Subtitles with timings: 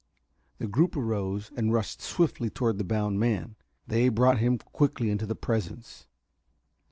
[0.57, 3.55] The group arose and rushed swiftly toward the bound man.
[3.85, 6.07] They brought him quickly into the presence.